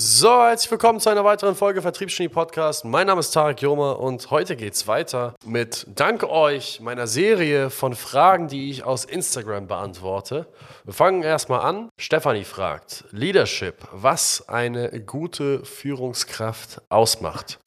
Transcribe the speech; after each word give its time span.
So, 0.00 0.30
herzlich 0.44 0.70
willkommen 0.70 1.00
zu 1.00 1.10
einer 1.10 1.24
weiteren 1.24 1.56
Folge 1.56 1.82
Vertriebsgenie 1.82 2.28
Podcast. 2.28 2.84
Mein 2.84 3.08
Name 3.08 3.18
ist 3.18 3.32
Tarek 3.32 3.60
Joma 3.62 3.90
und 3.90 4.30
heute 4.30 4.54
geht's 4.54 4.86
weiter 4.86 5.34
mit 5.44 5.88
Dank 5.92 6.22
euch 6.22 6.78
meiner 6.78 7.08
Serie 7.08 7.68
von 7.68 7.96
Fragen, 7.96 8.46
die 8.46 8.70
ich 8.70 8.84
aus 8.84 9.04
Instagram 9.04 9.66
beantworte. 9.66 10.46
Wir 10.84 10.94
fangen 10.94 11.24
erstmal 11.24 11.62
an. 11.62 11.88
Stefanie 11.98 12.44
fragt: 12.44 13.06
Leadership, 13.10 13.88
was 13.90 14.48
eine 14.48 15.00
gute 15.00 15.64
Führungskraft 15.64 16.80
ausmacht. 16.90 17.58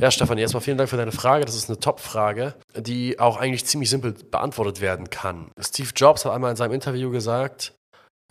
Ja, 0.00 0.10
Stefanie, 0.10 0.40
erstmal 0.42 0.62
vielen 0.64 0.76
Dank 0.76 0.90
für 0.90 0.96
deine 0.96 1.12
Frage. 1.12 1.44
Das 1.44 1.54
ist 1.54 1.70
eine 1.70 1.78
Top-Frage, 1.78 2.56
die 2.76 3.20
auch 3.20 3.36
eigentlich 3.36 3.64
ziemlich 3.64 3.90
simpel 3.90 4.12
beantwortet 4.28 4.80
werden 4.80 5.08
kann. 5.08 5.52
Steve 5.60 5.90
Jobs 5.94 6.24
hat 6.24 6.32
einmal 6.32 6.50
in 6.50 6.56
seinem 6.56 6.72
Interview 6.72 7.12
gesagt, 7.12 7.74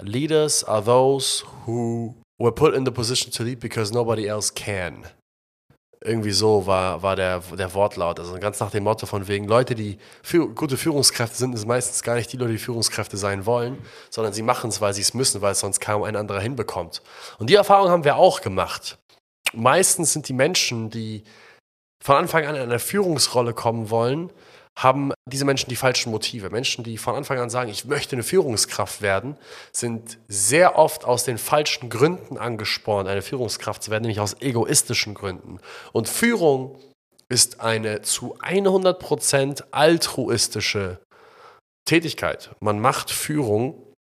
Leaders 0.01 0.65
are 0.65 0.83
those 0.83 1.45
who 1.65 2.15
were 2.39 2.51
put 2.51 2.73
in 2.73 2.85
the 2.85 2.91
position 2.91 3.31
to 3.31 3.43
lead 3.43 3.59
because 3.59 3.93
nobody 3.93 4.27
else 4.27 4.51
can. 4.53 5.05
Irgendwie 6.03 6.31
so 6.31 6.67
war, 6.67 7.01
war 7.01 7.15
der, 7.15 7.39
der 7.57 7.73
Wortlaut. 7.73 8.19
Also 8.19 8.37
ganz 8.37 8.59
nach 8.59 8.71
dem 8.71 8.83
Motto 8.83 9.05
von 9.05 9.27
wegen, 9.29 9.47
Leute, 9.47 9.73
die 9.73 9.97
für, 10.21 10.49
gute 10.49 10.75
Führungskräfte 10.75 11.37
sind, 11.37 11.55
ist 11.55 11.65
meistens 11.65 12.03
gar 12.03 12.15
nicht 12.15 12.31
die 12.33 12.37
Leute, 12.37 12.51
die 12.51 12.57
Führungskräfte 12.57 13.15
sein 13.15 13.45
wollen, 13.45 13.77
sondern 14.09 14.33
sie 14.33 14.41
machen 14.41 14.69
es, 14.69 14.81
weil 14.81 14.93
sie 14.93 15.01
es 15.01 15.13
müssen, 15.13 15.41
weil 15.41 15.53
es 15.53 15.61
sonst 15.61 15.79
kaum 15.79 16.03
ein 16.03 16.17
anderer 16.17 16.41
hinbekommt. 16.41 17.01
Und 17.39 17.49
die 17.49 17.55
Erfahrung 17.55 17.89
haben 17.89 18.03
wir 18.03 18.17
auch 18.17 18.41
gemacht. 18.41 18.97
Meistens 19.53 20.11
sind 20.11 20.27
die 20.27 20.33
Menschen, 20.33 20.89
die 20.89 21.23
von 22.03 22.17
Anfang 22.17 22.45
an 22.45 22.55
in 22.55 22.61
eine 22.63 22.79
Führungsrolle 22.79 23.53
kommen 23.53 23.89
wollen, 23.89 24.29
haben 24.75 25.13
diese 25.29 25.45
Menschen 25.45 25.69
die 25.69 25.75
falschen 25.75 26.11
Motive. 26.11 26.49
Menschen, 26.49 26.83
die 26.83 26.97
von 26.97 27.15
Anfang 27.15 27.39
an 27.39 27.49
sagen, 27.49 27.69
ich 27.69 27.85
möchte 27.85 28.15
eine 28.15 28.23
Führungskraft 28.23 29.01
werden, 29.01 29.37
sind 29.71 30.17
sehr 30.27 30.77
oft 30.77 31.05
aus 31.05 31.23
den 31.23 31.37
falschen 31.37 31.89
Gründen 31.89 32.37
angespornt, 32.37 33.07
eine 33.07 33.21
Führungskraft 33.21 33.83
zu 33.83 33.91
werden, 33.91 34.03
nämlich 34.03 34.19
aus 34.19 34.41
egoistischen 34.41 35.13
Gründen. 35.13 35.59
Und 35.91 36.09
Führung 36.09 36.79
ist 37.29 37.61
eine 37.61 38.01
zu 38.01 38.37
100% 38.39 39.63
altruistische 39.71 40.99
Tätigkeit. 41.85 42.51
Man 42.59 42.79
macht 42.79 43.11
Führung 43.11 43.93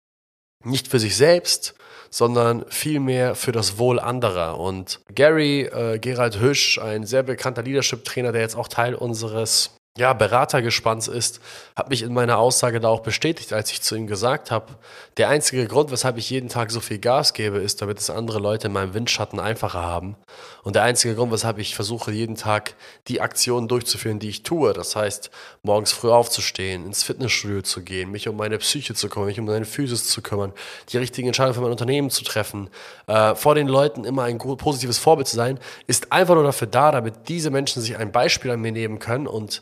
nicht 0.65 0.89
für 0.89 0.99
sich 0.99 1.17
selbst, 1.17 1.75
sondern 2.11 2.65
vielmehr 2.69 3.35
für 3.35 3.53
das 3.53 3.79
Wohl 3.79 3.99
anderer. 3.99 4.59
Und 4.59 5.01
Gary 5.15 5.63
äh, 5.63 5.99
Gerald 5.99 6.41
Hüsch, 6.41 6.79
ein 6.79 7.05
sehr 7.05 7.23
bekannter 7.23 7.63
Leadership-Trainer, 7.63 8.33
der 8.33 8.43
jetzt 8.43 8.57
auch 8.57 8.69
Teil 8.69 8.95
unseres 8.95 9.77
ja, 9.99 10.15
Beratergespanns 10.15 11.07
ist, 11.07 11.41
hat 11.77 11.91
mich 11.91 12.01
in 12.01 12.15
meiner 12.15 12.39
Aussage 12.39 12.81
da 12.81 12.89
auch 12.89 13.01
bestätigt, 13.01 13.53
als 13.53 13.71
ich 13.73 13.83
zu 13.83 13.95
ihm 13.95 14.07
gesagt 14.07 14.51
habe, 14.51 14.79
der 15.19 15.29
einzige 15.29 15.67
Grund, 15.67 15.91
weshalb 15.91 16.17
ich 16.17 16.31
jeden 16.31 16.49
Tag 16.49 16.71
so 16.71 16.81
viel 16.81 16.99
Gas 16.99 17.35
gebe, 17.35 17.59
ist, 17.59 17.83
damit 17.83 17.99
es 17.99 18.09
andere 18.09 18.39
Leute 18.39 18.69
in 18.69 18.73
meinem 18.73 18.95
Windschatten 18.95 19.39
einfacher 19.39 19.83
haben. 19.83 20.17
Und 20.63 20.77
der 20.77 20.85
einzige 20.85 21.15
Grund, 21.15 21.31
weshalb 21.31 21.59
ich 21.59 21.75
versuche, 21.75 22.11
jeden 22.11 22.37
Tag 22.37 22.75
die 23.09 23.21
Aktionen 23.21 23.69
durchzuführen, 23.69 24.19
die 24.19 24.31
ich 24.31 24.43
tue, 24.45 24.73
das 24.73 24.97
heißt, 24.97 25.31
morgens 25.63 25.93
früh 25.93 26.11
aufzustehen, 26.11 26.87
ins 26.87 27.03
Fitnessstudio 27.03 27.61
zu 27.61 27.83
gehen, 27.83 28.11
mich 28.11 28.27
um 28.29 28.37
meine 28.39 28.57
Psyche 28.57 28.95
zu 28.95 29.11
kümmern, 29.11 29.29
mich 29.29 29.41
um 29.41 29.45
meine 29.45 29.67
Physis 29.67 30.09
zu 30.09 30.23
kümmern, 30.23 30.55
die 30.89 30.97
richtigen 30.97 31.27
Entscheidungen 31.27 31.55
für 31.55 31.61
mein 31.61 31.71
Unternehmen 31.71 32.09
zu 32.09 32.25
treffen, 32.25 32.71
äh, 33.09 33.35
vor 33.35 33.55
den 33.55 33.69
Leuten 33.69 34.07
immer 34.07 34.23
ein 34.23 34.39
positives 34.39 34.97
Vorbild 34.97 35.29
zu 35.29 35.37
sein, 35.37 35.59
ist 35.87 36.13
einfach 36.13 36.35
nur 36.35 36.45
dafür 36.45 36.69
da, 36.69 36.93
damit 36.93 37.29
diese 37.29 37.51
Menschen 37.51 37.83
sich 37.83 37.99
ein 37.99 38.11
Beispiel 38.11 38.53
an 38.53 38.61
mir 38.63 38.73
nehmen 38.73 38.99
können 38.99 39.27
und 39.27 39.61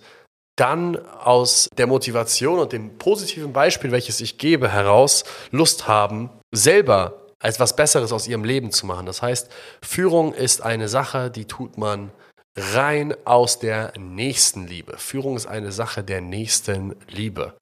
dann 0.60 0.98
aus 1.18 1.70
der 1.78 1.86
Motivation 1.86 2.58
und 2.58 2.72
dem 2.72 2.98
positiven 2.98 3.52
Beispiel, 3.52 3.92
welches 3.92 4.20
ich 4.20 4.36
gebe, 4.36 4.70
heraus 4.70 5.24
Lust 5.50 5.88
haben, 5.88 6.28
selber 6.52 7.26
als 7.38 7.58
was 7.58 7.74
Besseres 7.74 8.12
aus 8.12 8.28
ihrem 8.28 8.44
Leben 8.44 8.70
zu 8.70 8.84
machen. 8.84 9.06
Das 9.06 9.22
heißt, 9.22 9.48
Führung 9.82 10.34
ist 10.34 10.60
eine 10.60 10.88
Sache, 10.88 11.30
die 11.30 11.46
tut 11.46 11.78
man 11.78 12.12
rein 12.56 13.14
aus 13.24 13.58
der 13.58 13.92
Nächstenliebe. 13.98 14.98
Führung 14.98 15.36
ist 15.36 15.46
eine 15.46 15.72
Sache 15.72 16.04
der 16.04 16.20
Nächstenliebe. 16.20 17.54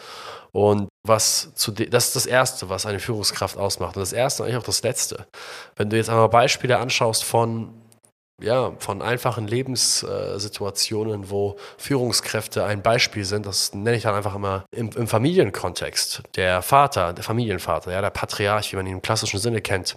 Und 0.50 0.88
was 1.06 1.52
zu 1.54 1.70
das 1.70 2.08
ist 2.08 2.16
das 2.16 2.26
Erste, 2.26 2.68
was 2.68 2.86
eine 2.86 2.98
Führungskraft 2.98 3.56
ausmacht. 3.56 3.96
Und 3.96 4.00
das 4.00 4.12
Erste 4.12 4.42
und 4.42 4.48
eigentlich 4.48 4.60
auch 4.60 4.66
das 4.66 4.82
Letzte. 4.82 5.26
Wenn 5.76 5.90
du 5.90 5.96
jetzt 5.96 6.10
einmal 6.10 6.28
Beispiele 6.28 6.78
anschaust 6.78 7.22
von 7.22 7.72
ja, 8.40 8.72
von 8.78 9.02
einfachen 9.02 9.48
Lebenssituationen, 9.48 11.28
wo 11.28 11.56
Führungskräfte 11.76 12.64
ein 12.64 12.82
Beispiel 12.82 13.24
sind. 13.24 13.46
Das 13.46 13.74
nenne 13.74 13.96
ich 13.96 14.04
dann 14.04 14.14
einfach 14.14 14.34
immer 14.34 14.64
im, 14.70 14.90
im, 14.90 15.08
Familienkontext. 15.08 16.22
Der 16.36 16.62
Vater, 16.62 17.12
der 17.12 17.24
Familienvater, 17.24 17.90
ja, 17.90 18.00
der 18.00 18.10
Patriarch, 18.10 18.72
wie 18.72 18.76
man 18.76 18.86
ihn 18.86 18.94
im 18.94 19.02
klassischen 19.02 19.40
Sinne 19.40 19.60
kennt. 19.60 19.96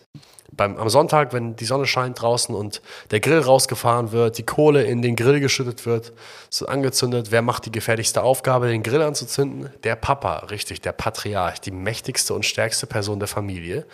Beim, 0.53 0.75
am 0.77 0.89
Sonntag, 0.89 1.31
wenn 1.31 1.55
die 1.55 1.65
Sonne 1.65 1.85
scheint 1.85 2.21
draußen 2.21 2.53
und 2.53 2.81
der 3.11 3.21
Grill 3.21 3.39
rausgefahren 3.39 4.11
wird, 4.11 4.37
die 4.37 4.43
Kohle 4.43 4.83
in 4.83 5.01
den 5.01 5.15
Grill 5.15 5.39
geschüttet 5.39 5.85
wird, 5.85 6.11
so 6.49 6.65
angezündet, 6.65 7.31
wer 7.31 7.41
macht 7.41 7.67
die 7.67 7.71
gefährlichste 7.71 8.23
Aufgabe, 8.23 8.67
den 8.67 8.83
Grill 8.83 9.01
anzuzünden? 9.01 9.69
Der 9.83 9.95
Papa, 9.95 10.39
richtig, 10.49 10.81
der 10.81 10.91
Patriarch, 10.91 11.61
die 11.61 11.71
mächtigste 11.71 12.33
und 12.33 12.45
stärkste 12.45 12.85
Person 12.85 13.19
der 13.19 13.29
Familie, 13.29 13.85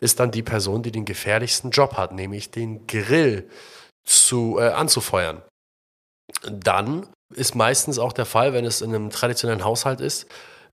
ist 0.00 0.18
dann 0.20 0.30
die 0.30 0.42
Person, 0.42 0.82
die 0.82 0.92
den 0.92 1.04
gefährlichsten 1.04 1.70
Job 1.70 1.98
hat, 1.98 2.12
nämlich 2.12 2.50
den 2.50 2.86
Grill 2.86 3.46
zu, 4.06 4.58
äh, 4.58 4.68
anzufeuern. 4.68 5.42
Dann 6.42 7.08
ist 7.34 7.54
meistens 7.54 7.98
auch 7.98 8.12
der 8.12 8.26
Fall, 8.26 8.52
wenn 8.52 8.64
es 8.64 8.80
in 8.80 8.94
einem 8.94 9.10
traditionellen 9.10 9.64
Haushalt 9.64 10.00
ist, 10.00 10.26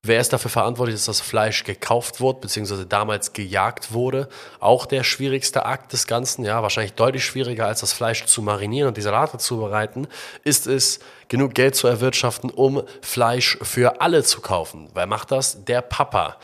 Wer 0.06 0.20
ist 0.20 0.34
dafür 0.34 0.50
verantwortlich, 0.50 0.96
dass 0.96 1.06
das 1.06 1.22
Fleisch 1.22 1.64
gekauft 1.64 2.20
wurde, 2.20 2.40
beziehungsweise 2.40 2.84
damals 2.84 3.32
gejagt 3.32 3.94
wurde? 3.94 4.28
Auch 4.60 4.84
der 4.84 5.02
schwierigste 5.02 5.64
Akt 5.64 5.94
des 5.94 6.06
Ganzen, 6.06 6.44
ja, 6.44 6.62
wahrscheinlich 6.62 6.92
deutlich 6.92 7.24
schwieriger 7.24 7.66
als 7.66 7.80
das 7.80 7.94
Fleisch 7.94 8.26
zu 8.26 8.42
marinieren 8.42 8.88
und 8.88 8.98
die 8.98 9.02
Salate 9.02 9.38
zubereiten, 9.38 10.06
ist 10.42 10.66
es, 10.66 11.00
genug 11.28 11.54
Geld 11.54 11.74
zu 11.74 11.86
erwirtschaften, 11.88 12.50
um 12.50 12.82
Fleisch 13.00 13.56
für 13.62 14.02
alle 14.02 14.22
zu 14.22 14.42
kaufen. 14.42 14.90
Wer 14.92 15.06
macht 15.06 15.30
das? 15.30 15.64
Der 15.64 15.80
Papa. 15.80 16.36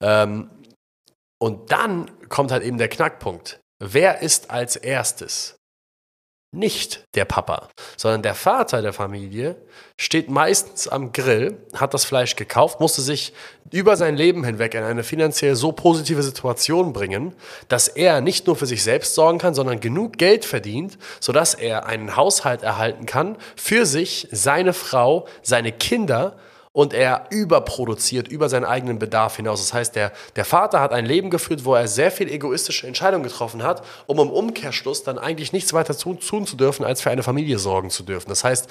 Ähm, 0.00 0.48
und 1.40 1.72
dann 1.72 2.08
kommt 2.28 2.52
halt 2.52 2.62
eben 2.62 2.78
der 2.78 2.88
Knackpunkt. 2.88 3.58
Wer 3.82 4.22
ist 4.22 4.52
als 4.52 4.76
erstes 4.76 5.57
nicht 6.50 7.04
der 7.14 7.26
Papa, 7.26 7.68
sondern 7.96 8.22
der 8.22 8.34
Vater 8.34 8.80
der 8.80 8.94
Familie 8.94 9.56
steht 9.98 10.30
meistens 10.30 10.88
am 10.88 11.12
Grill, 11.12 11.58
hat 11.74 11.92
das 11.92 12.06
Fleisch 12.06 12.36
gekauft, 12.36 12.80
musste 12.80 13.02
sich 13.02 13.34
über 13.70 13.96
sein 13.96 14.16
Leben 14.16 14.44
hinweg 14.44 14.74
in 14.74 14.82
eine 14.82 15.04
finanziell 15.04 15.56
so 15.56 15.72
positive 15.72 16.22
Situation 16.22 16.94
bringen, 16.94 17.34
dass 17.68 17.88
er 17.88 18.22
nicht 18.22 18.46
nur 18.46 18.56
für 18.56 18.64
sich 18.64 18.82
selbst 18.82 19.14
sorgen 19.14 19.38
kann, 19.38 19.54
sondern 19.54 19.80
genug 19.80 20.16
Geld 20.16 20.46
verdient, 20.46 20.96
sodass 21.20 21.52
er 21.52 21.84
einen 21.84 22.16
Haushalt 22.16 22.62
erhalten 22.62 23.04
kann 23.04 23.36
für 23.56 23.84
sich, 23.84 24.26
seine 24.30 24.72
Frau, 24.72 25.26
seine 25.42 25.72
Kinder 25.72 26.38
und 26.78 26.94
er 26.94 27.26
überproduziert 27.30 28.28
über 28.28 28.48
seinen 28.48 28.64
eigenen 28.64 29.00
Bedarf 29.00 29.34
hinaus. 29.34 29.58
Das 29.58 29.74
heißt, 29.74 29.96
der, 29.96 30.12
der 30.36 30.44
Vater 30.44 30.78
hat 30.78 30.92
ein 30.92 31.06
Leben 31.06 31.28
geführt, 31.28 31.64
wo 31.64 31.74
er 31.74 31.88
sehr 31.88 32.12
viel 32.12 32.30
egoistische 32.30 32.86
Entscheidungen 32.86 33.24
getroffen 33.24 33.64
hat, 33.64 33.84
um 34.06 34.20
im 34.20 34.30
Umkehrschluss 34.30 35.02
dann 35.02 35.18
eigentlich 35.18 35.52
nichts 35.52 35.72
weiter 35.72 35.98
tun, 35.98 36.20
tun 36.20 36.46
zu 36.46 36.54
dürfen, 36.54 36.84
als 36.84 37.00
für 37.00 37.10
eine 37.10 37.24
Familie 37.24 37.58
sorgen 37.58 37.90
zu 37.90 38.04
dürfen. 38.04 38.28
Das 38.28 38.44
heißt, 38.44 38.68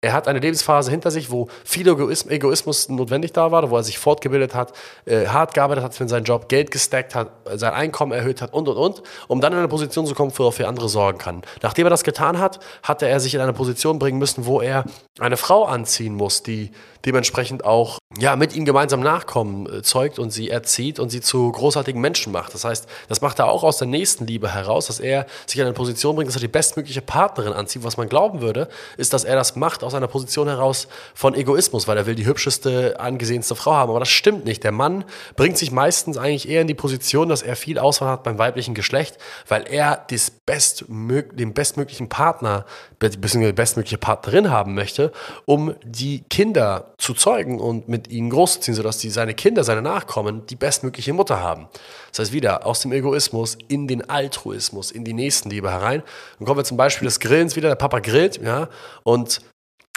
er 0.00 0.12
hat 0.12 0.28
eine 0.28 0.38
Lebensphase 0.38 0.92
hinter 0.92 1.10
sich, 1.10 1.30
wo 1.30 1.48
viel 1.64 1.88
Egoismus 1.88 2.88
notwendig 2.88 3.32
da 3.32 3.50
war, 3.50 3.68
wo 3.68 3.76
er 3.76 3.82
sich 3.82 3.98
fortgebildet 3.98 4.54
hat, 4.54 4.72
äh, 5.06 5.26
hart 5.26 5.54
gearbeitet 5.54 5.82
hat 5.82 5.94
für 5.94 6.08
seinen 6.08 6.22
Job, 6.22 6.48
Geld 6.48 6.70
gestackt 6.70 7.16
hat, 7.16 7.32
sein 7.54 7.72
Einkommen 7.72 8.12
erhöht 8.12 8.40
hat 8.40 8.52
und 8.52 8.68
und 8.68 8.76
und, 8.76 9.02
um 9.26 9.40
dann 9.40 9.52
in 9.52 9.58
eine 9.58 9.66
Position 9.66 10.06
zu 10.06 10.14
kommen, 10.14 10.32
wo 10.36 10.46
er 10.46 10.52
für 10.52 10.68
andere 10.68 10.88
sorgen 10.88 11.18
kann. 11.18 11.42
Nachdem 11.62 11.86
er 11.86 11.90
das 11.90 12.04
getan 12.04 12.38
hat, 12.38 12.60
hatte 12.84 13.08
er 13.08 13.18
sich 13.18 13.34
in 13.34 13.40
eine 13.40 13.52
Position 13.52 13.98
bringen 13.98 14.18
müssen, 14.18 14.46
wo 14.46 14.60
er 14.60 14.84
eine 15.18 15.36
Frau 15.36 15.64
anziehen 15.64 16.14
muss, 16.14 16.44
die 16.44 16.70
dementsprechend 17.04 17.64
auch 17.64 17.98
ja, 18.18 18.36
mit 18.36 18.54
ihm 18.54 18.64
gemeinsam 18.64 19.00
Nachkommen 19.00 19.66
äh, 19.66 19.82
zeugt 19.82 20.18
und 20.18 20.30
sie 20.30 20.50
erzieht 20.50 20.98
und 20.98 21.10
sie 21.10 21.20
zu 21.20 21.52
großartigen 21.52 22.00
Menschen 22.00 22.32
macht. 22.32 22.54
Das 22.54 22.64
heißt, 22.64 22.86
das 23.08 23.20
macht 23.20 23.38
er 23.38 23.48
auch 23.48 23.62
aus 23.62 23.78
der 23.78 23.86
Nächstenliebe 23.86 24.52
heraus, 24.52 24.86
dass 24.86 24.98
er 24.98 25.26
sich 25.46 25.58
in 25.58 25.64
eine 25.64 25.74
Position 25.74 26.16
bringt, 26.16 26.28
dass 26.28 26.36
er 26.36 26.40
die 26.40 26.48
bestmögliche 26.48 27.02
Partnerin 27.02 27.52
anzieht. 27.52 27.84
Was 27.84 27.96
man 27.96 28.08
glauben 28.08 28.40
würde, 28.40 28.68
ist, 28.96 29.12
dass 29.12 29.24
er 29.24 29.36
das 29.36 29.56
macht 29.56 29.84
aus 29.88 29.94
einer 29.94 30.08
Position 30.08 30.48
heraus 30.48 30.88
von 31.14 31.34
Egoismus, 31.34 31.86
weil 31.86 31.98
er 31.98 32.06
will 32.06 32.14
die 32.14 32.24
hübscheste, 32.24 32.98
angesehenste 32.98 33.54
Frau 33.54 33.74
haben. 33.74 33.90
Aber 33.90 34.00
das 34.00 34.08
stimmt 34.08 34.46
nicht. 34.46 34.64
Der 34.64 34.72
Mann 34.72 35.04
bringt 35.36 35.58
sich 35.58 35.70
meistens 35.70 36.16
eigentlich 36.16 36.48
eher 36.48 36.62
in 36.62 36.66
die 36.66 36.74
Position, 36.74 37.28
dass 37.28 37.42
er 37.42 37.56
viel 37.56 37.78
Auswahl 37.78 38.08
hat 38.10 38.22
beim 38.22 38.38
weiblichen 38.38 38.74
Geschlecht, 38.74 39.18
weil 39.48 39.64
er 39.68 40.04
das 40.10 40.30
bestmög 40.30 41.36
den 41.36 41.52
bestmöglichen 41.52 42.08
Partner 42.08 42.64
bzw. 42.98 43.46
die 43.46 43.52
bestmögliche 43.52 43.98
Partnerin 43.98 44.50
haben 44.50 44.74
möchte, 44.74 45.12
um 45.44 45.74
die 45.84 46.22
Kinder 46.30 46.94
zu 46.96 47.12
zeugen 47.12 47.60
und 47.60 47.88
mit 47.88 47.98
mit 47.98 48.08
ihnen 48.08 48.30
großzuziehen, 48.30 48.76
sodass 48.76 48.98
die, 48.98 49.10
seine 49.10 49.34
Kinder, 49.34 49.64
seine 49.64 49.82
Nachkommen 49.82 50.46
die 50.46 50.54
bestmögliche 50.54 51.12
Mutter 51.12 51.40
haben. 51.40 51.68
Das 52.10 52.20
heißt, 52.20 52.32
wieder 52.32 52.64
aus 52.64 52.80
dem 52.80 52.92
Egoismus 52.92 53.58
in 53.66 53.88
den 53.88 54.08
Altruismus, 54.08 54.92
in 54.92 55.04
die 55.04 55.14
Nächstenliebe 55.14 55.70
herein. 55.70 56.04
Dann 56.38 56.46
kommen 56.46 56.60
wir 56.60 56.64
zum 56.64 56.76
Beispiel 56.76 57.06
des 57.06 57.18
Grillens 57.18 57.56
wieder. 57.56 57.68
Der 57.68 57.76
Papa 57.76 57.98
grillt, 57.98 58.40
ja, 58.40 58.68
und 59.02 59.40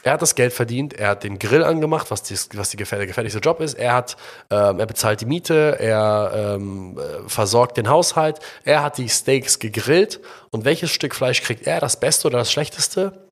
er 0.03 0.13
hat 0.13 0.21
das 0.21 0.35
Geld 0.35 0.53
verdient, 0.53 0.93
er 0.93 1.09
hat 1.09 1.23
den 1.23 1.37
Grill 1.39 1.63
angemacht, 1.63 2.11
was, 2.11 2.23
die, 2.23 2.35
was 2.55 2.69
die 2.69 2.77
gefähr 2.77 2.97
der 2.97 3.07
gefährlichste 3.07 3.39
Job 3.39 3.59
ist. 3.59 3.75
Er 3.75 3.93
hat, 3.93 4.17
ähm, 4.49 4.79
er 4.79 4.85
bezahlt 4.85 5.21
die 5.21 5.25
Miete, 5.25 5.77
er 5.79 6.55
ähm, 6.55 6.97
äh, 6.97 7.29
versorgt 7.29 7.77
den 7.77 7.89
Haushalt, 7.89 8.39
er 8.63 8.83
hat 8.83 8.97
die 8.97 9.09
Steaks 9.09 9.59
gegrillt. 9.59 10.19
Und 10.49 10.65
welches 10.65 10.91
Stück 10.91 11.15
Fleisch 11.15 11.41
kriegt 11.41 11.67
er? 11.67 11.79
Das 11.79 11.99
Beste 11.99 12.27
oder 12.27 12.39
das 12.39 12.51
Schlechteste? 12.51 13.29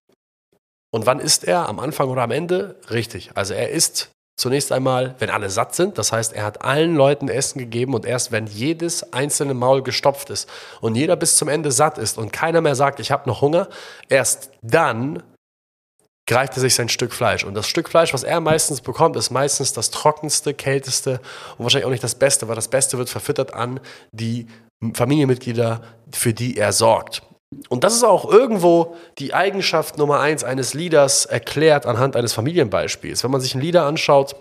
Und 0.92 1.06
wann 1.06 1.20
isst 1.20 1.44
er? 1.44 1.68
Am 1.70 1.80
Anfang 1.80 2.10
oder 2.10 2.24
am 2.24 2.32
Ende? 2.32 2.76
Richtig. 2.90 3.32
Also 3.36 3.54
er 3.54 3.70
isst 3.70 4.12
zunächst 4.40 4.72
einmal, 4.72 5.16
wenn 5.20 5.30
alle 5.30 5.50
satt 5.50 5.76
sind. 5.76 5.98
Das 5.98 6.12
heißt, 6.12 6.34
er 6.34 6.46
hat 6.46 6.64
allen 6.64 6.96
Leuten 6.96 7.28
Essen 7.28 7.60
gegeben 7.60 7.94
und 7.94 8.06
erst 8.06 8.32
wenn 8.32 8.48
jedes 8.48 9.14
einzelne 9.14 9.54
Maul 9.54 9.84
gestopft 9.84 10.30
ist 10.30 10.50
und 10.82 10.96
jeder 10.96 11.16
bis 11.16 11.36
zum 11.36 11.50
Ende 11.50 11.72
satt 11.72 11.98
ist 11.98 12.18
und 12.18 12.32
keiner 12.32 12.62
mehr 12.62 12.76
sagt, 12.76 13.00
ich 13.00 13.12
habe 13.12 13.30
noch 13.30 13.42
Hunger, 13.42 13.68
erst 14.08 14.52
dann 14.62 15.24
greift 16.30 16.56
er 16.56 16.62
sich 16.62 16.76
sein 16.76 16.90
Stück 16.90 17.12
Fleisch. 17.12 17.44
Und 17.44 17.56
das 17.56 17.68
Stück 17.68 17.90
Fleisch, 17.90 18.14
was 18.14 18.24
er 18.24 18.40
meistens 18.40 18.82
bekommt, 18.82 19.16
ist 19.16 19.32
meistens 19.32 19.74
das 19.74 19.90
trockenste, 19.90 20.54
kälteste 20.54 21.20
und 21.58 21.66
wahrscheinlich 21.66 21.88
auch 21.88 21.92
nicht 21.92 22.04
das 22.04 22.16
Beste, 22.16 22.48
weil 22.48 22.56
das 22.56 22.68
Beste 22.68 23.00
wird 23.00 23.10
verfüttert 23.10 23.56
an 23.56 23.80
die 24.12 24.46
Familienmitglieder, 24.94 25.82
für 26.14 26.34
die 26.34 26.56
er 26.56 26.72
sorgt. 26.72 27.24
Und 27.68 27.84
das 27.84 27.96
ist 27.96 28.04
auch 28.04 28.32
irgendwo 28.32 28.96
die 29.18 29.34
Eigenschaft 29.34 29.98
Nummer 29.98 30.20
eins 30.20 30.44
eines 30.44 30.76
Leaders 30.76 31.26
erklärt 31.26 31.88
anhand 31.88 32.16
eines 32.16 32.34
Familienbeispiels. 32.34 33.24
Wenn 33.24 33.32
man 33.32 33.42
sich 33.42 33.56
einen 33.56 33.64
Leader 33.64 33.86
anschaut, 33.86 34.36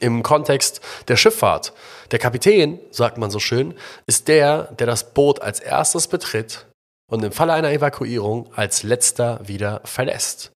im 0.00 0.24
Kontext 0.24 0.80
der 1.06 1.16
Schifffahrt. 1.16 1.72
Der 2.10 2.18
Kapitän, 2.18 2.80
sagt 2.90 3.16
man 3.16 3.30
so 3.30 3.38
schön, 3.38 3.74
ist 4.06 4.26
der, 4.26 4.72
der 4.72 4.88
das 4.88 5.14
Boot 5.14 5.40
als 5.40 5.60
erstes 5.60 6.08
betritt 6.08 6.66
und 7.08 7.22
im 7.22 7.30
Falle 7.30 7.52
einer 7.52 7.70
Evakuierung 7.70 8.52
als 8.56 8.82
letzter 8.82 9.38
wieder 9.46 9.82
verlässt. 9.84 10.50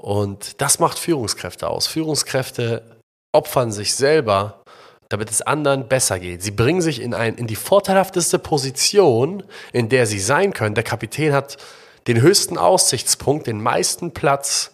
Und 0.00 0.62
das 0.62 0.78
macht 0.78 0.98
Führungskräfte 0.98 1.68
aus. 1.68 1.86
Führungskräfte 1.86 2.96
opfern 3.32 3.70
sich 3.70 3.94
selber, 3.94 4.62
damit 5.10 5.30
es 5.30 5.42
anderen 5.42 5.88
besser 5.88 6.18
geht. 6.18 6.42
Sie 6.42 6.52
bringen 6.52 6.80
sich 6.80 7.02
in, 7.02 7.12
ein, 7.12 7.34
in 7.34 7.46
die 7.46 7.56
vorteilhafteste 7.56 8.38
Position, 8.38 9.42
in 9.74 9.90
der 9.90 10.06
sie 10.06 10.18
sein 10.18 10.54
können. 10.54 10.74
Der 10.74 10.84
Kapitän 10.84 11.34
hat 11.34 11.58
den 12.06 12.22
höchsten 12.22 12.56
Aussichtspunkt, 12.56 13.46
den 13.46 13.62
meisten 13.62 14.14
Platz 14.14 14.72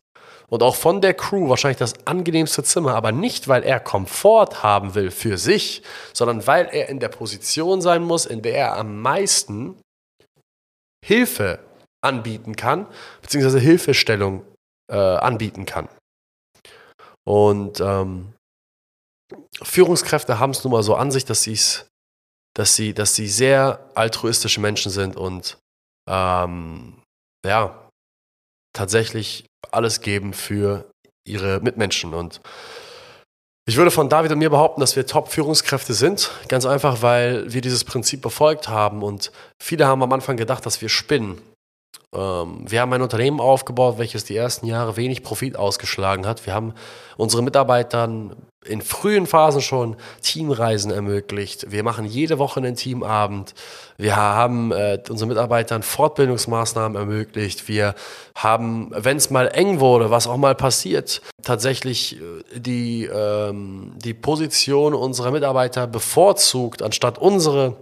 und 0.49 0.63
auch 0.63 0.77
von 0.77 1.01
der 1.01 1.15
Crew 1.15 1.49
wahrscheinlich 1.49 1.79
das 1.79 2.07
angenehmste 2.07 2.63
Zimmer, 2.63 2.95
aber 2.95 3.11
nicht, 3.11 3.49
weil 3.49 3.65
er 3.65 3.81
Komfort 3.81 4.63
haben 4.63 4.95
will 4.95 5.11
für 5.11 5.39
sich, 5.39 5.83
sondern 6.13 6.47
weil 6.47 6.69
er 6.71 6.89
in 6.89 7.01
der 7.01 7.09
Position 7.09 7.81
sein 7.81 8.05
muss, 8.05 8.27
in 8.27 8.43
der 8.43 8.55
er 8.55 8.77
am 8.77 9.03
meisten 9.03 9.75
Hilfe 11.05 11.59
anbieten 12.01 12.55
kann, 12.55 12.87
beziehungsweise 13.23 13.59
Hilfestellung 13.59 14.45
äh, 14.91 14.97
anbieten 14.97 15.67
kann. 15.67 15.89
Und 17.25 17.81
ähm, 17.81 18.35
Führungskräfte 19.63 20.39
haben 20.39 20.51
es 20.51 20.63
nun 20.63 20.73
mal 20.73 20.83
so 20.83 20.95
an 20.95 21.11
sich, 21.11 21.25
dass, 21.25 21.49
dass, 22.55 22.77
sie, 22.77 22.95
dass 22.95 23.15
sie 23.15 23.29
sehr 23.29 23.91
altruistische 23.95 24.61
Menschen 24.61 24.91
sind 24.91 25.17
und 25.17 25.59
ähm, 26.09 27.03
ja, 27.45 27.89
tatsächlich 28.73 29.47
alles 29.73 30.01
geben 30.01 30.33
für 30.33 30.91
ihre 31.27 31.61
Mitmenschen. 31.61 32.15
Und 32.15 32.41
ich 33.69 33.77
würde 33.77 33.91
von 33.91 34.09
David 34.09 34.31
und 34.31 34.39
mir 34.39 34.51
behaupten, 34.51 34.81
dass 34.81 34.95
wir 34.95 35.07
Top-Führungskräfte 35.07 35.93
sind. 35.93 36.31
Ganz 36.49 36.67
einfach, 36.67 37.03
weil 37.03 37.53
wir 37.53 37.61
dieses 37.61 37.83
Prinzip 37.83 38.23
befolgt 38.23 38.69
haben. 38.69 39.03
Und 39.03 39.33
viele 39.61 39.87
haben 39.87 40.03
am 40.05 40.13
Anfang 40.13 40.37
gedacht, 40.37 40.65
dass 40.65 40.81
wir 40.81 40.89
spinnen. 40.89 41.43
Ähm, 42.15 42.65
wir 42.67 42.81
haben 42.81 42.93
ein 42.93 43.03
Unternehmen 43.03 43.41
aufgebaut, 43.41 43.99
welches 43.99 44.25
die 44.25 44.37
ersten 44.37 44.67
Jahre 44.67 44.97
wenig 44.97 45.23
Profit 45.23 45.57
ausgeschlagen 45.57 46.27
hat. 46.27 46.47
Wir 46.47 46.55
haben 46.55 46.75
unseren 47.17 47.45
Mitarbeitern 47.45 48.37
in 48.65 48.83
frühen 48.83 49.27
Phasen 49.27 49.61
schon 49.61 49.97
Teamreisen 50.23 50.91
ermöglicht. 50.91 51.71
Wir 51.71 51.83
machen 51.85 52.05
jede 52.05 52.39
Woche 52.39 52.61
einen 52.61 52.75
Teamabend. 52.75 53.55
Wir 53.97 54.17
haben 54.17 54.73
äh, 54.73 55.01
unseren 55.09 55.29
Mitarbeitern 55.29 55.83
Fortbildungsmaßnahmen 55.83 56.97
ermöglicht. 56.97 57.69
Wir 57.69 57.95
haben, 58.35 58.91
wenn 58.95 59.17
es 59.17 59.31
mal 59.31 59.49
eng 59.49 59.81
wurde, 59.81 60.11
was 60.11 60.27
auch 60.27 60.37
mal 60.37 60.55
passiert, 60.55 61.23
tatsächlich 61.43 62.21
äh, 62.21 62.59
die, 62.59 63.05
ähm, 63.05 63.93
die 63.97 64.15
Position 64.15 64.95
unserer 64.95 65.31
Mitarbeiter 65.31 65.87
bevorzugt, 65.87 66.83
anstatt 66.83 67.19
unsere 67.19 67.77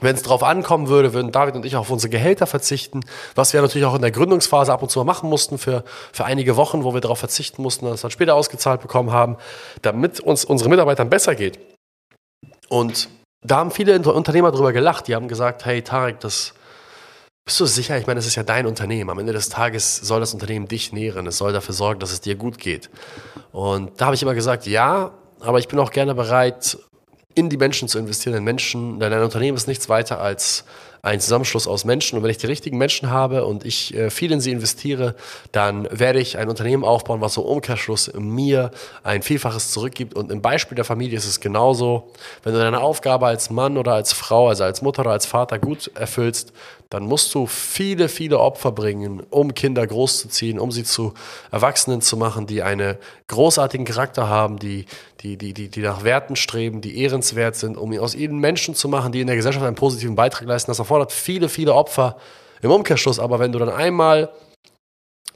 wenn 0.00 0.14
es 0.14 0.22
darauf 0.22 0.42
ankommen 0.42 0.88
würde, 0.88 1.14
würden 1.14 1.32
David 1.32 1.54
und 1.54 1.64
ich 1.64 1.76
auf 1.76 1.90
unsere 1.90 2.10
Gehälter 2.10 2.46
verzichten, 2.46 3.00
was 3.34 3.52
wir 3.52 3.62
natürlich 3.62 3.86
auch 3.86 3.94
in 3.94 4.02
der 4.02 4.10
Gründungsphase 4.10 4.72
ab 4.72 4.82
und 4.82 4.90
zu 4.90 4.98
mal 4.98 5.04
machen 5.04 5.30
mussten 5.30 5.58
für, 5.58 5.84
für 6.12 6.24
einige 6.24 6.56
Wochen, 6.56 6.84
wo 6.84 6.92
wir 6.92 7.00
darauf 7.00 7.18
verzichten 7.18 7.62
mussten 7.62 7.86
und 7.86 7.92
das 7.92 8.02
dann 8.02 8.10
später 8.10 8.34
ausgezahlt 8.34 8.82
bekommen 8.82 9.10
haben, 9.10 9.36
damit 9.82 10.20
uns 10.20 10.44
unsere 10.44 10.68
Mitarbeitern 10.68 11.08
besser 11.08 11.34
geht. 11.34 11.58
Und 12.68 13.08
da 13.42 13.56
haben 13.58 13.70
viele 13.70 13.98
Unternehmer 13.98 14.50
drüber 14.50 14.72
gelacht. 14.72 15.08
Die 15.08 15.14
haben 15.14 15.28
gesagt, 15.28 15.64
hey 15.64 15.82
Tarek, 15.82 16.20
das 16.20 16.52
bist 17.46 17.60
du 17.60 17.66
sicher? 17.66 17.96
Ich 17.96 18.08
meine, 18.08 18.18
das 18.18 18.26
ist 18.26 18.34
ja 18.34 18.42
dein 18.42 18.66
Unternehmen. 18.66 19.08
Am 19.08 19.20
Ende 19.20 19.32
des 19.32 19.48
Tages 19.48 19.96
soll 19.96 20.18
das 20.18 20.34
Unternehmen 20.34 20.66
dich 20.66 20.92
nähren. 20.92 21.28
Es 21.28 21.38
soll 21.38 21.52
dafür 21.52 21.74
sorgen, 21.74 22.00
dass 22.00 22.10
es 22.10 22.20
dir 22.20 22.34
gut 22.34 22.58
geht. 22.58 22.90
Und 23.52 24.00
da 24.00 24.06
habe 24.06 24.16
ich 24.16 24.22
immer 24.22 24.34
gesagt, 24.34 24.66
ja, 24.66 25.12
aber 25.40 25.60
ich 25.60 25.68
bin 25.68 25.78
auch 25.78 25.92
gerne 25.92 26.14
bereit, 26.16 26.76
in 27.36 27.50
die 27.50 27.58
Menschen 27.58 27.86
zu 27.86 27.98
investieren, 27.98 28.34
in 28.34 28.44
Menschen, 28.44 28.98
denn 28.98 29.12
ein 29.12 29.22
Unternehmen 29.22 29.56
ist 29.56 29.68
nichts 29.68 29.88
weiter 29.88 30.20
als 30.20 30.64
ein 31.06 31.20
Zusammenschluss 31.20 31.68
aus 31.68 31.84
Menschen. 31.84 32.18
Und 32.18 32.24
wenn 32.24 32.30
ich 32.30 32.38
die 32.38 32.46
richtigen 32.46 32.78
Menschen 32.78 33.10
habe 33.10 33.44
und 33.44 33.64
ich 33.64 33.94
äh, 33.94 34.10
viel 34.10 34.32
in 34.32 34.40
sie 34.40 34.50
investiere, 34.50 35.14
dann 35.52 35.88
werde 35.90 36.18
ich 36.18 36.36
ein 36.36 36.48
Unternehmen 36.48 36.84
aufbauen, 36.84 37.20
was 37.20 37.34
so 37.34 37.42
Umkehrschluss 37.42 38.12
mir 38.14 38.72
ein 39.04 39.22
Vielfaches 39.22 39.70
zurückgibt. 39.70 40.14
Und 40.14 40.32
im 40.32 40.42
Beispiel 40.42 40.74
der 40.74 40.84
Familie 40.84 41.16
ist 41.16 41.26
es 41.26 41.38
genauso. 41.38 42.10
Wenn 42.42 42.54
du 42.54 42.58
deine 42.58 42.80
Aufgabe 42.80 43.26
als 43.26 43.50
Mann 43.50 43.78
oder 43.78 43.94
als 43.94 44.12
Frau, 44.12 44.48
also 44.48 44.64
als 44.64 44.82
Mutter 44.82 45.02
oder 45.02 45.12
als 45.12 45.26
Vater 45.26 45.60
gut 45.60 45.92
erfüllst, 45.94 46.52
dann 46.90 47.04
musst 47.04 47.34
du 47.34 47.46
viele, 47.46 48.08
viele 48.08 48.38
Opfer 48.38 48.70
bringen, 48.70 49.22
um 49.30 49.54
Kinder 49.54 49.84
großzuziehen, 49.86 50.60
um 50.60 50.70
sie 50.70 50.84
zu 50.84 51.14
Erwachsenen 51.50 52.00
zu 52.00 52.16
machen, 52.16 52.46
die 52.46 52.62
einen 52.62 52.96
großartigen 53.26 53.84
Charakter 53.84 54.28
haben, 54.28 54.58
die, 54.60 54.86
die, 55.20 55.36
die, 55.36 55.52
die, 55.52 55.68
die 55.68 55.80
nach 55.80 56.04
Werten 56.04 56.36
streben, 56.36 56.80
die 56.80 57.00
ehrenswert 57.00 57.56
sind, 57.56 57.76
um 57.76 57.96
aus 57.98 58.14
ihnen 58.14 58.38
Menschen 58.38 58.76
zu 58.76 58.88
machen, 58.88 59.10
die 59.10 59.20
in 59.20 59.26
der 59.26 59.34
Gesellschaft 59.34 59.66
einen 59.66 59.74
positiven 59.74 60.14
Beitrag 60.14 60.46
leisten. 60.46 60.70
Das 60.70 60.78
erfordert 60.96 61.12
viele, 61.12 61.48
viele 61.48 61.74
Opfer 61.74 62.16
im 62.62 62.70
Umkehrschluss. 62.70 63.18
Aber 63.18 63.38
wenn 63.38 63.52
du 63.52 63.58
dann 63.58 63.68
einmal 63.68 64.32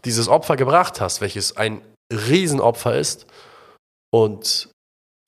dieses 0.05 0.29
Opfer 0.29 0.57
gebracht 0.57 1.01
hast, 1.01 1.21
welches 1.21 1.57
ein 1.57 1.83
Riesenopfer 2.13 2.97
ist, 2.97 3.27
und 4.13 4.69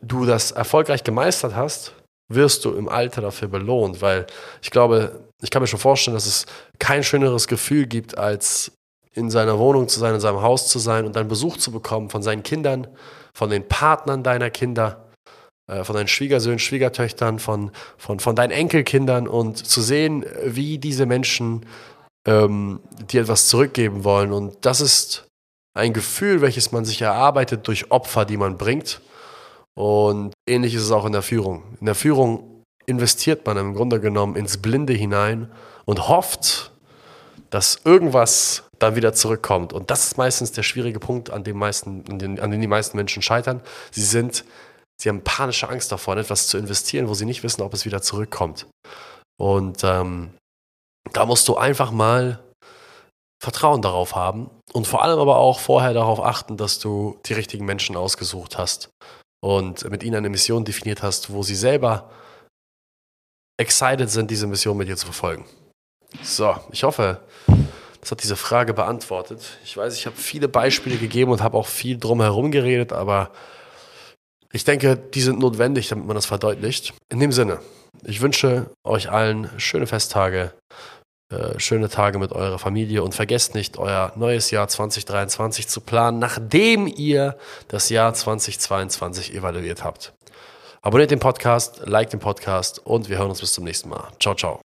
du 0.02 0.26
das 0.26 0.50
erfolgreich 0.50 1.04
gemeistert 1.04 1.54
hast, 1.54 1.92
wirst 2.28 2.64
du 2.64 2.72
im 2.72 2.88
Alter 2.88 3.20
dafür 3.20 3.48
belohnt, 3.48 4.02
weil 4.02 4.26
ich 4.60 4.70
glaube, 4.70 5.20
ich 5.40 5.50
kann 5.50 5.62
mir 5.62 5.68
schon 5.68 5.78
vorstellen, 5.78 6.14
dass 6.14 6.26
es 6.26 6.46
kein 6.78 7.04
schöneres 7.04 7.46
Gefühl 7.46 7.86
gibt, 7.86 8.18
als 8.18 8.72
in 9.12 9.30
seiner 9.30 9.58
Wohnung 9.58 9.88
zu 9.88 10.00
sein, 10.00 10.14
in 10.14 10.20
seinem 10.20 10.42
Haus 10.42 10.68
zu 10.68 10.78
sein 10.78 11.04
und 11.04 11.14
dann 11.14 11.28
Besuch 11.28 11.58
zu 11.58 11.70
bekommen 11.70 12.10
von 12.10 12.22
seinen 12.22 12.42
Kindern, 12.42 12.88
von 13.34 13.50
den 13.50 13.68
Partnern 13.68 14.22
deiner 14.22 14.50
Kinder, 14.50 15.11
von 15.84 15.94
deinen 15.96 16.08
Schwiegersöhnen, 16.08 16.58
Schwiegertöchtern, 16.58 17.38
von, 17.38 17.70
von, 17.96 18.20
von 18.20 18.36
deinen 18.36 18.50
Enkelkindern 18.50 19.28
und 19.28 19.58
zu 19.66 19.80
sehen, 19.80 20.24
wie 20.44 20.78
diese 20.78 21.06
Menschen 21.06 21.66
ähm, 22.26 22.80
dir 23.10 23.22
etwas 23.22 23.48
zurückgeben 23.48 24.04
wollen. 24.04 24.32
Und 24.32 24.56
das 24.62 24.80
ist 24.80 25.26
ein 25.74 25.92
Gefühl, 25.92 26.40
welches 26.40 26.72
man 26.72 26.84
sich 26.84 27.02
erarbeitet 27.02 27.66
durch 27.66 27.90
Opfer, 27.90 28.24
die 28.24 28.36
man 28.36 28.58
bringt. 28.58 29.00
Und 29.74 30.32
ähnlich 30.48 30.74
ist 30.74 30.82
es 30.82 30.90
auch 30.90 31.06
in 31.06 31.12
der 31.12 31.22
Führung. 31.22 31.62
In 31.80 31.86
der 31.86 31.94
Führung 31.94 32.62
investiert 32.86 33.46
man 33.46 33.56
im 33.56 33.74
Grunde 33.74 34.00
genommen 34.00 34.36
ins 34.36 34.58
Blinde 34.58 34.92
hinein 34.92 35.50
und 35.84 36.08
hofft, 36.08 36.72
dass 37.50 37.80
irgendwas 37.84 38.64
dann 38.78 38.96
wieder 38.96 39.12
zurückkommt. 39.12 39.72
Und 39.72 39.90
das 39.90 40.04
ist 40.04 40.18
meistens 40.18 40.52
der 40.52 40.62
schwierige 40.62 40.98
Punkt, 40.98 41.30
an 41.30 41.44
dem, 41.44 41.58
meisten, 41.58 42.04
an 42.10 42.18
den, 42.18 42.40
an 42.40 42.50
den 42.50 42.60
die 42.60 42.66
meisten 42.66 42.96
Menschen 42.96 43.22
scheitern. 43.22 43.60
Sie 43.90 44.02
sind, 44.02 44.44
sie 45.02 45.08
haben 45.08 45.24
panische 45.24 45.68
Angst 45.68 45.90
davor, 45.90 46.16
etwas 46.16 46.46
zu 46.46 46.56
investieren, 46.58 47.08
wo 47.08 47.14
sie 47.14 47.26
nicht 47.26 47.42
wissen, 47.42 47.62
ob 47.62 47.74
es 47.74 47.84
wieder 47.84 48.02
zurückkommt. 48.02 48.66
Und 49.36 49.82
ähm, 49.82 50.32
da 51.12 51.26
musst 51.26 51.48
du 51.48 51.56
einfach 51.56 51.90
mal 51.90 52.42
Vertrauen 53.42 53.82
darauf 53.82 54.14
haben 54.14 54.48
und 54.72 54.86
vor 54.86 55.02
allem 55.02 55.18
aber 55.18 55.38
auch 55.38 55.58
vorher 55.58 55.92
darauf 55.92 56.20
achten, 56.20 56.56
dass 56.56 56.78
du 56.78 57.18
die 57.26 57.32
richtigen 57.32 57.64
Menschen 57.64 57.96
ausgesucht 57.96 58.56
hast 58.56 58.90
und 59.42 59.90
mit 59.90 60.04
ihnen 60.04 60.14
eine 60.14 60.30
Mission 60.30 60.64
definiert 60.64 61.02
hast, 61.02 61.32
wo 61.32 61.42
sie 61.42 61.56
selber 61.56 62.08
excited 63.60 64.08
sind, 64.08 64.30
diese 64.30 64.46
Mission 64.46 64.76
mit 64.76 64.86
dir 64.86 64.96
zu 64.96 65.06
verfolgen. 65.06 65.44
So, 66.22 66.54
ich 66.70 66.84
hoffe, 66.84 67.20
das 68.00 68.12
hat 68.12 68.22
diese 68.22 68.36
Frage 68.36 68.74
beantwortet. 68.74 69.58
Ich 69.64 69.76
weiß, 69.76 69.96
ich 69.96 70.06
habe 70.06 70.16
viele 70.16 70.46
Beispiele 70.46 70.96
gegeben 70.96 71.32
und 71.32 71.42
habe 71.42 71.58
auch 71.58 71.66
viel 71.66 71.98
drumherum 71.98 72.52
geredet, 72.52 72.92
aber 72.92 73.32
ich 74.52 74.64
denke, 74.64 74.96
die 74.96 75.20
sind 75.20 75.38
notwendig, 75.38 75.88
damit 75.88 76.06
man 76.06 76.14
das 76.14 76.26
verdeutlicht. 76.26 76.94
In 77.08 77.20
dem 77.20 77.32
Sinne, 77.32 77.60
ich 78.04 78.20
wünsche 78.20 78.70
euch 78.84 79.10
allen 79.10 79.50
schöne 79.58 79.86
Festtage, 79.86 80.52
äh, 81.32 81.58
schöne 81.58 81.88
Tage 81.88 82.18
mit 82.18 82.32
eurer 82.32 82.58
Familie 82.58 83.02
und 83.02 83.14
vergesst 83.14 83.54
nicht, 83.54 83.78
euer 83.78 84.12
neues 84.16 84.50
Jahr 84.50 84.68
2023 84.68 85.68
zu 85.68 85.80
planen, 85.80 86.18
nachdem 86.18 86.86
ihr 86.86 87.38
das 87.68 87.88
Jahr 87.88 88.12
2022 88.12 89.34
evaluiert 89.34 89.82
habt. 89.82 90.12
Abonniert 90.82 91.10
den 91.10 91.20
Podcast, 91.20 91.82
liked 91.86 92.12
den 92.12 92.20
Podcast 92.20 92.84
und 92.84 93.08
wir 93.08 93.18
hören 93.18 93.30
uns 93.30 93.40
bis 93.40 93.52
zum 93.52 93.64
nächsten 93.64 93.88
Mal. 93.88 94.08
Ciao, 94.20 94.34
ciao. 94.34 94.71